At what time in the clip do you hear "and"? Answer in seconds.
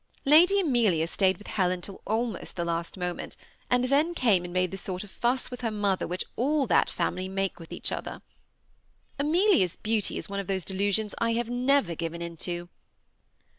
3.69-3.83, 4.43-4.51